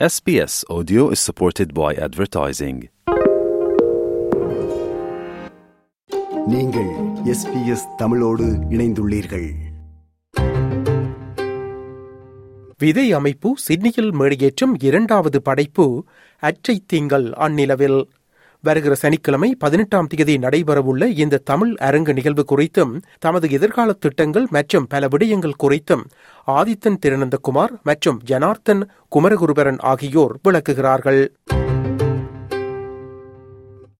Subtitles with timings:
[0.00, 2.78] SBS Audio is supported by advertising.
[6.46, 6.90] நீங்கள்
[7.24, 9.46] SBS தமிழோடு இணைந்துள்ளீர்கள்
[12.78, 15.86] விதை அமைப்பு சிட்னியில் மேடியேற்றும் இரண்டாவது படைப்பு
[16.42, 17.98] அற்றை திங்கள் அந்நிலவில்
[18.64, 25.08] வருகிற சனிக்கிழமை பதினெட்டாம் தேதி நடைபெறவுள்ள இந்த தமிழ் அரங்கு நிகழ்வு குறித்தும் தமது எதிர்கால திட்டங்கள் மற்றும் பல
[25.08, 26.04] விடயங்கள் குறித்தும்
[26.46, 31.26] ஆதித்தன் திருநந்தகுமார் மற்றும் ஜனார்த்தன் குமரகுருபரன் ஆகியோர் விளக்குகிறார்கள்.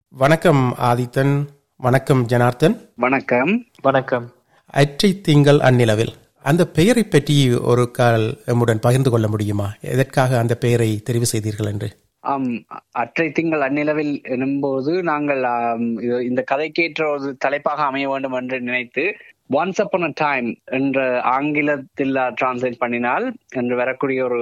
[0.09, 1.45] வணக்கம் ஆதித்தன்
[1.77, 2.91] வணக்கம் ஜனார்த்தன்.
[2.97, 3.65] வணக்கம்.
[3.83, 4.33] வணக்கம்.
[4.67, 6.13] அற்றை திங்கள் அந்நிலவில்.
[6.43, 9.73] அந்த பெயரை பற்றி ஒரு கால் எம்முடன் பகிர்ந்து கொள்ள முடியுமா?
[9.81, 11.89] எதற்காக அந்த பெயரை தெரிவு செய்தீர்கள் என்று?
[12.25, 15.41] ஆம் அற்றை திங்கள் அந்நிலவில் எனும்போது நாங்கள்
[15.81, 19.05] இந்த இது- இந்த கதைக்கேற்ற ஒரு தலைப்பாக அமைய வேண்டும் என்று நினைத்து
[19.53, 24.39] ஒன்ஸ் upon அ டைம் என்ற ஆங்கிலத்தில் டிரான்ஸ்லேட் பண்ணினால் என்று வரக்கூடிய ஒரு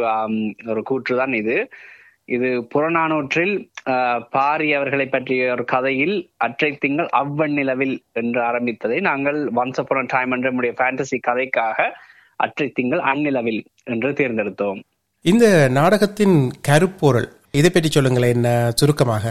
[0.67, 1.69] ஒரு கூற்றுதான் இது.
[2.25, 3.55] இது புறநானூற்றில்
[4.31, 10.31] பாரி அவர்களை பற்றிய ஒரு கதையில் அற்றை திங்கள் அவ்வநிலவில் என்று ஆரம்பித்ததை நாங்கள் ஒன்ஸ் upon அ டைம்
[10.31, 11.79] என்ற நம்முடைய ஃபேண்டசி கதைக்காக
[12.37, 14.81] அற்றை திங்கள் அந்நிலவில் என்று தேர்ந்தெடுத்தோம்.
[15.25, 19.25] இந்த நாடகத்தின் கருப்பொருள் இதை பற்றி சொல்லுங்களேன் என்ன சுருக்கமாக?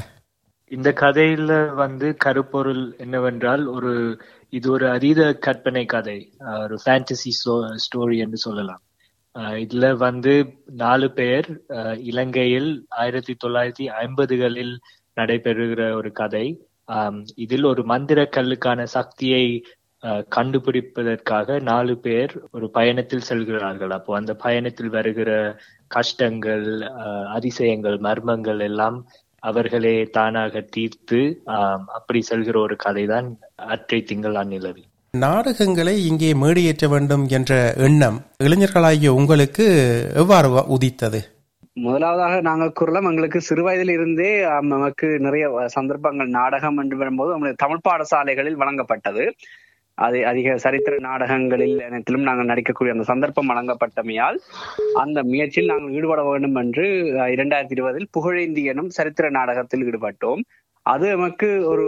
[0.72, 3.94] இந்த கதையில வந்து கருப்பொருள் என்னவென்றால் ஒரு
[4.54, 7.32] இது ஒரு அதீத கற்பனை கதை அஹ் ஒரு ஃபேண்டசி
[7.86, 8.82] ஸ்டோரி என்று சொல்லலாம்.
[9.64, 10.34] இதுல வந்து
[10.76, 11.48] நாலு பேர்
[12.04, 14.74] இலங்கையில் ஆயிரத்தி தொள்ளாயிரத்தி ஐம்பதுகளில்
[15.18, 16.46] நடைபெறுகிற ஒரு கதை.
[17.36, 19.46] இதில் ஒரு மந்திர கல்லுக்கான சக்தியை
[20.36, 23.92] கண்டுபிடிப்பதற்காக நாலு பேர் ஒரு பயணத்தில் செல்கிறார்கள்.
[23.92, 25.32] அப்போ அந்த பயணத்தில் வருகிற
[25.92, 26.66] கஷ்டங்கள்
[26.98, 28.98] அஹ், அதிசயங்கள் மர்மங்கள் எல்லாம்
[29.44, 31.20] அவர்களே தானாக தீர்த்து
[31.94, 33.28] அப்படி செல்கிற ஒரு கதைதான்
[33.68, 34.88] அற்றை திங்கள் அந்நிலவில்.
[35.14, 39.66] நாடகங்களை இங்கே மேடியேற்ற வேண்டும் என்ற எண்ணம் இளைஞர்களாகிய உங்களுக்கு
[40.16, 41.22] எவ்வாறு உதித்தது?
[41.82, 47.86] முதலாவதாக நாங்கள் கூறலாம் எங்களுக்கு சிறுவயதில் இருந்தே ஆம், நமக்கு நிறைய சந்தர்ப்பங்கள் நாடகம் என்று வரும்போது நம்முடைய தமிழ்
[47.90, 49.26] பாடசாலைகளில் வழங்கப்பட்டது.
[49.98, 54.38] அது அதிக சரித்திர நாடகங்களில் அனைத்திலும் நாங்கள் நடிக்கக்கூடிய அந்த சந்தர்ப்பம் வழங்கப்பட்டமையால்
[54.98, 56.86] அந்த முயற்சியில் நாங்கள் ஈடுபட வேண்டும் என்று
[57.18, 60.42] அஹ், இரண்டாயிரத்தி இருபதில் புகழேந்தி எனும் சரித்திர நாடகத்தில் ஈடுபட்டோம்.
[60.86, 61.84] அது நமக்கு ஒரு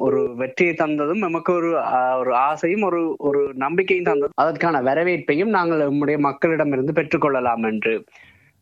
[0.00, 4.36] ஒரு வெற்றியை தந்ததும் நமக்கு ஒரு ஆஹ், ஒரு ஆசையும் ஒரு ஒரு நம்பிக்கையும் தந்ததும்.
[4.36, 7.94] அதற்கான வரவேற்பையும் நாங்கள் நம்முடைய மக்களிடமிருந்து பெற்றுக்கொள்ளலாம் என்று.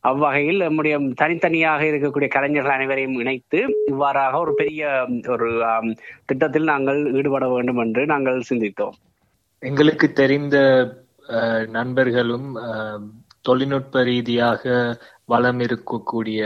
[0.05, 4.83] அவ்வகையில் நம்முடைய தனித்தனியாக இருக்கக்கூடிய கலைஞர்கள் அனைவரையும் இணைத்து இவ்வாறாக ஒரு பெரிய
[5.35, 5.49] ஒரு
[6.27, 8.97] திட்டத்தில் நாங்கள் ஈடுபட வேண்டும் என்று நாங்கள் சிந்தித்தோம்.
[9.63, 10.57] எங்களுக்கு தெரிந்த
[11.29, 13.05] அஹ், நண்பர்களும் அஹ்,
[13.45, 14.65] தொழில்நுட்ப ரீதியாக
[15.29, 16.41] வளம் இருக்கக்கூடிய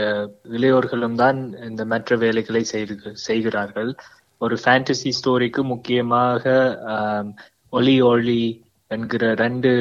[0.51, 3.91] இளையோர்களும் தான் இந்த மற்ற வேலைகளை செய்து செய்கிறார்கள்.
[4.41, 6.43] ஒரு ஃபேண்டசி ஸ்டோரிக்கு முக்கியமாக
[7.73, 8.41] ஒலி ஒளி
[8.91, 9.71] என்கிற ரெண்டு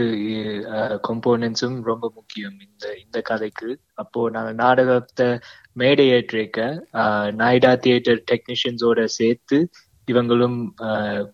[1.06, 3.68] கம்போனன்ஸும் ரொம்ப முக்கியம் இந்த இந்த கதைக்கு.
[3.94, 5.28] அப்போ நாங்க நாடகத்தை
[5.74, 6.60] மேடை ஏற்றிருக்க
[7.40, 9.58] நாய்டா தியேட்டர் டெக்னீஷியன்ஸோட சேர்த்து
[10.08, 10.58] இவங்களும்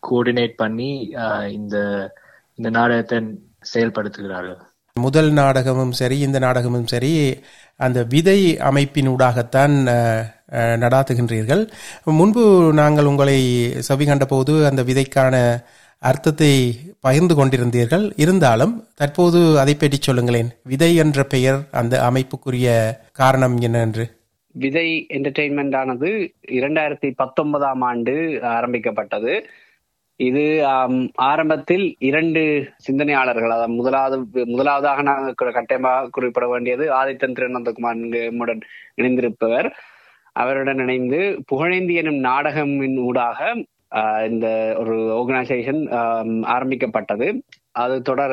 [0.07, 0.91] கோஆர்டினேட் பண்ணி
[1.25, 1.77] ஆஹ், இந்த
[2.59, 3.19] இந்த நாடகத்தை
[3.73, 4.61] செயல்படுத்துகிறார்கள்.
[4.97, 7.13] முதல் நாடகமும் சரி இந்த நாடகமும் சரி
[7.81, 9.75] அந்த விதை அமைப்பினூடாகத்தான்
[10.83, 11.63] நடாத்துகின்றீர்கள்.
[12.19, 12.43] முன்பு
[12.73, 13.39] நாங்கள் உங்களை
[13.89, 15.35] செவி கண்டபோது அந்த விதைக்கான
[16.09, 16.53] அர்த்தத்தை
[17.07, 18.05] பகிர்ந்து கொண்டிருந்தீர்கள்.
[18.25, 20.51] இருந்தாலும் தற்போது அதை பற்றி சொல்லுங்களேன்.
[20.73, 22.69] விதை என்ற பெயர் அந்த அமைப்புக்குரிய
[23.21, 24.07] காரணம் என்ன என்று
[24.55, 26.09] விதை என்டர்டெயின்மெண்ட் ஆனது
[26.59, 28.13] இரண்டாயிரத்தி பத்தொன்பதாம் ஆண்டு
[28.57, 29.33] ஆரம்பிக்கப்பட்டது.
[30.21, 30.43] இது
[31.29, 32.43] ஆரம்பத்தில் இரண்டு
[32.87, 34.17] சிந்தனையாளர்கள் அதாவது முதலாவது
[34.53, 38.63] முதலாவதாக நாங்கள் கட்டமாக கட்டாயமாக குறிப்பிட வேண்டியது ஆதித்தன் திருநந்தகுமார் நம்முடன்
[39.01, 39.69] இணைந்திருப்பவர்.
[40.43, 43.41] அவருடன் இணைந்து புகழேந்தி எனும் நாடகமின் ஊடாக
[44.29, 44.47] இந்த
[44.81, 45.81] ஒரு ஆர்கனைசேஷன்
[46.55, 47.27] ஆரம்பிக்கப்பட்டது.
[47.77, 48.33] அது தொடர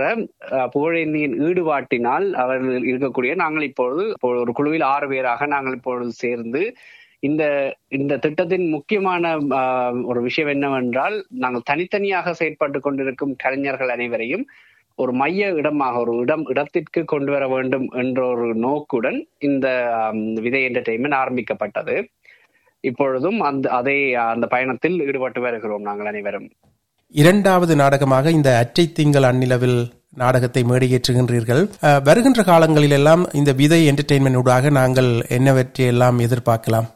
[0.51, 6.61] ஆஹ், புகழேந்தியின் ஈடுபாட்டினால் அவர்கள் இருக்கக்கூடிய நாங்கள் இப்பொழுது ஒரு குழுவில் ஆறு பேராக நாங்கள் இப்பொழுது சேர்ந்து
[7.23, 7.43] இந்த
[7.97, 9.23] இந்த திட்டத்தின் முக்கியமான
[9.59, 14.45] ஆஹ், ஒரு விஷயம் என்னவென்றால் நாங்கள் தனித்தனியாக செயற்பட்டு கொண்டிருக்கும் கலைஞர்கள் அனைவரையும்
[14.99, 19.17] ஒரு மைய இடமாக ஒரு இடம் இடத்திற்கு கொண்டு வர வேண்டும் என்ற ஒரு நோக்குடன்
[19.47, 19.67] இந்த
[20.45, 21.95] விதை என்டர்டெயின்மெண்ட் ஆரம்பிக்கப்பட்டது.
[22.83, 26.47] இப்பொழுதும் அந்த அதே அந்த பயணத்தில் ஈடுபட்டு வருகிறோம் நாங்கள் அனைவரும்.
[27.15, 29.79] இரண்டாவது நாடகமாக இந்த அற்றை திங்கள் அந்நிலவில்
[30.17, 31.61] நாடகத்தை மேடையேற்றுகின்றீர்கள்.
[32.03, 36.87] வருகின்ற காலங்களில் எல்லாம் இந்த விதை என்டர்டெயின்மெண்ட் ஊடாக நாங்கள் என்னவற்றை எல்லாம் எதிர்பார்க்கலாம்?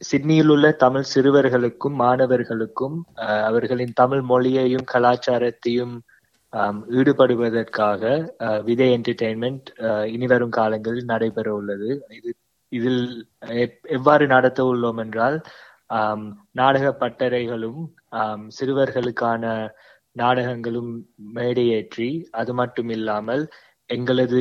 [0.00, 5.94] சிட்னியில் உள்ள தமிழ் சிறுவர்களுக்கும் மாணவர்களுக்கும் அஹ், அவர்களின் தமிழ் மொழியையும் கலாச்சாரத்தையும்
[6.96, 8.02] ஈடுபடுவதற்காக
[8.46, 9.68] அஹ், விதை என்டர்டெயின்மெண்ட்
[10.10, 12.30] இனிவரும் காலங்களில் நடைபெற உள்ளது இது
[12.72, 13.02] இதில்
[13.96, 15.36] எவ்வாறு நடத்த உள்ளோம் என்றால்
[16.54, 17.80] நாடக பட்டறைகளும்
[18.56, 19.44] சிறுவர்களுக்கான
[20.16, 20.92] நாடகங்களும்
[21.36, 23.42] மேடையேற்றி அது மட்டும் இல்லாமல்
[23.90, 24.40] எங்களது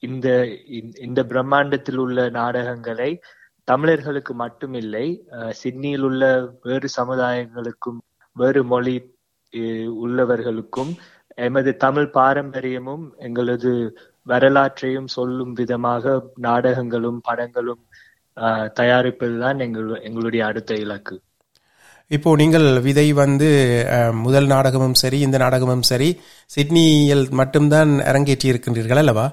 [0.00, 0.28] இந்த
[0.76, 3.10] இந்த- இந்த பிரம்மாண்டத்தில் உள்ள நாடகங்களை
[3.68, 5.06] தமிழர்களுக்கு மட்டுமில்லை
[5.36, 6.22] அஹ், சிட்னியில் உள்ள
[6.64, 7.98] வேறு சமுதாயங்களுக்கும்
[8.36, 8.94] வேறு மொழி
[9.54, 10.92] அஹ், உள்ளவர்களுக்கும்
[11.38, 13.72] எமது தமிழ் பாரம்பரியமும் எங்களது
[14.28, 16.04] வரலாற்றையும் சொல்லும் விதமாக
[16.46, 17.82] நாடகங்களும் படங்களும்
[18.36, 21.14] அஹ், தயாரிப்பதுதான் எங்கள் எங்களுடைய அடுத்த இலக்கு.
[22.10, 23.48] இப்போ நீங்கள் விதை வந்து
[24.20, 26.08] முதல் நாடகமும் சரி இந்த நாடகமும் சரி
[26.50, 29.26] சிட்னியில் மட்டும்தான் அரங்கேற்றி இருக்கின்றீர்கள் அல்லவா.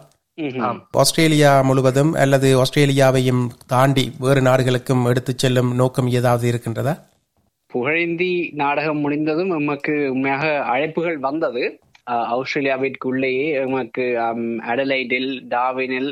[0.98, 6.94] ஆஸ்திரேலியா முழுவதும் அல்லது ஆஸ்திரேலியாவையும் தாண்டி வேறு நாடுகளுக்கும் எடுத்துச் செல்லும் நோக்கம் ஏதாவது இருக்கின்றதா?
[7.72, 10.44] புகழேந்தி நாடகம் முடிந்ததும் எமக்கு உண்மையாக
[10.74, 11.64] அழைப்புகள் வந்தது.
[12.08, 14.06] ஆஸ்திரேலியாவிற்குள்ளேயே நமக்கு
[14.72, 16.12] அடலைடில் டாவினில்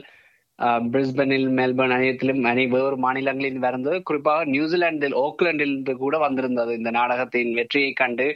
[0.94, 6.72] பிரிஸ்பனில் மெல்பர்ன் அனைத்திலும் அனை வேறு மாநிலங்களில் வந்தது குறிப்பாக நியூசிலாந்தில் ஓக்லாந்தில் இருந்து கூட வந்திருந்தது.
[6.78, 8.28] இந்த நாடகத்தின் வெற்றியை கண்டு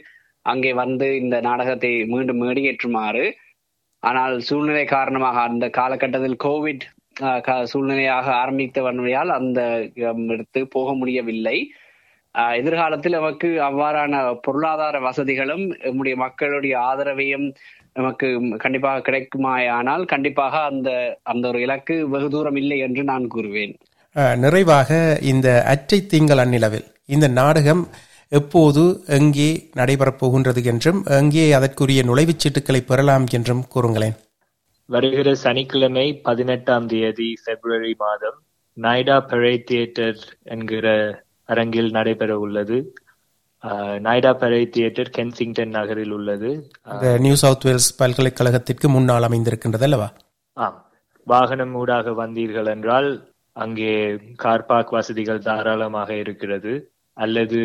[0.46, 3.24] அங்கே வந்து இந்த நாடகத்தை மீண்டும் மேடியேற்றுமாறு.
[4.02, 6.84] ஆனால் சூழ்நிலை காரணமாக அந்த காலகட்டத்தில் கோவிட்
[7.42, 9.60] க- சூழ்நிலையாக ஆரம்பித்த வன்மையால் அந்த
[10.10, 11.56] அம், இடத்து போக முடியவில்லை.
[12.56, 17.46] எதிர்காலத்தில் நமக்கு அவ்வாறான பொருளாதார வசதிகளும் நம்முடைய மக்களுடைய ஆதரவையும்
[17.92, 18.26] நமக்கு
[18.56, 20.90] கண்டிப்பாக கிடைக்குமாயானால் கண்டிப்பாக அந்த
[21.22, 23.72] அந்த ஒரு இலக்கு வெகு தூரம் இல்லை என்று நான் கூறுவேன்.
[24.36, 24.90] நிறைவாக
[25.22, 27.82] இந்த அற்றை திங்கள் அந்நிலவில் இந்த நாடகம்
[28.32, 28.82] எப்போது
[29.18, 34.16] எங்கே நடைபெறப் போகின்றது என்றும் எங்கே அதற்குரிய நுழைவுச் சீட்டுகளை பெறலாம் என்றும் கூறுங்களேன்.
[34.88, 38.38] வருகிற சனிக்கிழமை பதினெட்டாம் தேதி பிப்ரவரி மாதம்
[38.76, 40.86] நாய்டா பரே தியேட்டர் என்கிற
[41.48, 42.78] அரங்கில் நடைபெற உள்ளது.
[44.06, 46.50] நாய்டா பரே தியேட்டர் கென்சிங்டன் நகரில் உள்ளது.
[47.18, 50.08] நியூ சவுத் வேல்ஸ் பல்கலைக்கழகத்திற்கு முன்னால் அமைந்திருக்கின்றது அல்லவா?
[50.52, 50.78] ஆம்.
[51.26, 53.08] வாகனம் ஊடாக வந்தீர்கள் என்றால்
[53.52, 53.92] அங்கே
[54.36, 56.74] கார் பார்க் வசதிகள் தாராளமாக இருக்கிறது.
[57.16, 57.60] அல்லது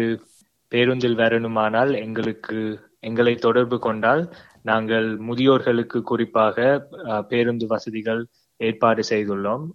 [0.68, 2.60] பேருந்தில் வரணுமானால் எங்களுக்கு
[3.00, 4.24] எங்களை தொடர்பு கொண்டால்
[4.62, 6.88] நாங்கள் முதியோர்களுக்கு குறிப்பாக
[7.30, 8.22] பேருந்து வசதிகள்
[8.60, 9.66] ஏற்பாடு செய்துள்ளோம்.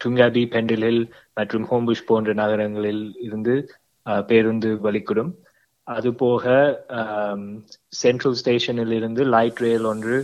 [0.00, 1.02] துங்காதி பெண்டில் ஹில்
[1.36, 3.54] மற்றும் ஹோம்புஷ் போன்ற நகரங்களில் இருந்து
[4.06, 5.32] அஹ், பேருந்து வலிக்கூடும்.
[5.86, 6.44] அதுபோக
[7.96, 10.16] சென்ட்ரல் ஸ்டேஷனில் இருந்து லைட் ரயில் ஒன்று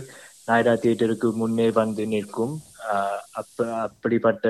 [0.47, 2.53] நாய்டா தியேட்டருக்கு முன்னே வந்து நிற்கும்.
[3.41, 4.47] அப்ப அப்படிப்பட்ட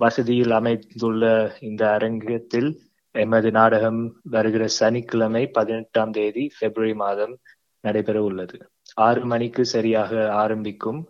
[0.00, 1.24] வசதியில் அமைந்துள்ள
[1.60, 2.70] இந்த அரங்கத்தில்
[3.14, 7.34] எமது நாடகம் வருகிற சனிக்கிழமை பதினெட்டாம் தேதி பிப்ரவரி மாதம்
[7.84, 8.56] நடைபெற உள்ளது.
[9.06, 10.12] ஆறு மணிக்கு சரியாக
[10.42, 11.00] ஆரம்பிக்கும்.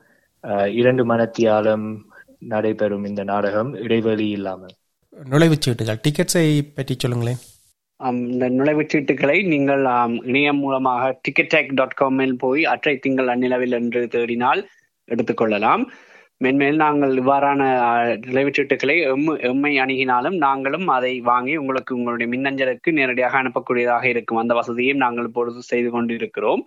[0.45, 1.87] ஆஹ் இரண்டு மணத்தியாலம்
[2.39, 4.75] நடைபெறும் இந்த நாடகம் இடைவெளி இல்லாமல்.
[5.31, 7.37] நுழைவுச் சீட்டுகள் டிக்கெட்ஸை பற்றி சொல்லுங்களேன்.
[8.31, 9.83] இந்த நுழைவுச் சீட்டுகளை நீங்கள்
[10.27, 14.65] இணையம் மூலமாக டிக்கெட் டாட் காமில் போய் அற்றை திங்கள் அந்நிலவில் என்று தேடினால்
[15.11, 15.85] எடுத்துக்கொள்ளலாம்
[16.45, 22.93] மென்மேல் நாங்கள் இவ்வாறான ஆ, நுழைவுச் சீட்டுகளை எம்- எம்மை அணுகினாலும் நாங்களும் அதை வாங்கி உங்களுக்கு உங்களுடைய மின்னஞ்சலுக்கு
[22.93, 24.39] நேரடியாக அனுப்பக்கூடியதாக இருக்கும்.
[24.39, 26.67] அந்த வசதியையும் நாங்கள் இப்பொழுது செய்து கொண்டிருக்கிறோம்.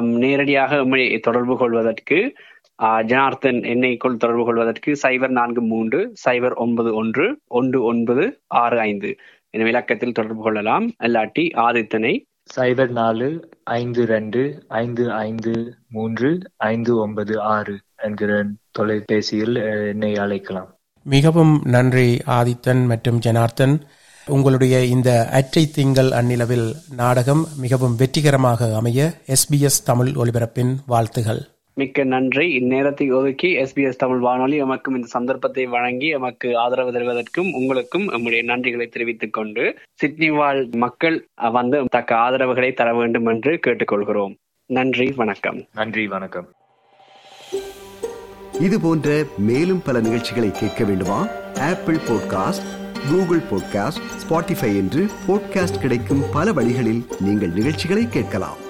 [0.00, 2.34] நேரடியாக எம்மை தொடர்பு கொள்வதற்கு
[2.82, 9.16] ஜனார்த்தன் என்னைக்குள் தொடர்பு கொள்வதற்கு சைபர் நான்கு மூன்று சைபர் ஒன்பது ஒன்று ஒன்று ஒன்பது ஆறு ஐந்து.
[9.50, 10.92] என விளக்கத்தில் தொடர்பு கொள்ளலாம்.
[11.02, 12.22] அல்லாட்டி ஆதித்தனை.
[12.56, 19.54] சைபர் நாலு ஐந்து ரெண்டு ஐந்து ஐந்து மூன்று ஐந்து ஒன்பது ஆறு என்கிற தொலைபேசியில்
[19.88, 20.76] என்னை அழைக்கலாம்.
[21.02, 23.80] மிகவும் நன்றி ஆதித்தன் மற்றும் ஜனார்த்தன்.
[24.26, 31.40] உங்களுடைய இந்த அற்றை திங்கள் அந்நிலவில் நாடகம் மிகவும் வெற்றிகரமாக அமைய எஸ்பிஎஸ் தமிழ் ஒலிபரப்பின் வாழ்த்துகள்.
[31.78, 32.46] மிக்க நன்றி.
[32.58, 38.86] இந்நேரத்தை ஒதுக்கி எஸ்பிஎஸ் தமிழ் வானொலி எமக்கும் இந்த சந்தர்ப்பத்தை வழங்கி எமக்கு ஆதரவு தருவதற்கும் உங்களுக்கும் நம்முடைய நன்றிகளை
[38.88, 39.64] தெரிவித்துக் கொண்டு
[39.94, 44.34] சிட்னி வாழ் மக்கள் வந்து தக்க ஆதரவுகளை தர வேண்டும் என்று கேட்டுக்கொள்கிறோம்.
[44.66, 45.60] நன்றி வணக்கம்.
[45.74, 46.48] நன்றி வணக்கம்.
[48.60, 51.20] இது போன்ற மேலும் பல நிகழ்ச்சிகளை கேட்க வேண்டுமா?
[51.60, 52.68] Apple podcast
[53.10, 58.66] Google podcast Spotify என்று பாட்காஸ்ட் கிடைக்கும் பல வழிகளில் நீங்கள் நிகழ்ச்சிகளை கேட்கலாம்.